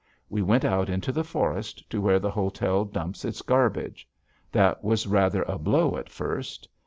[0.31, 4.09] We went out into the forest, to where the hotel dumps its garbage.
[4.51, 6.67] That was rather a blow, at first.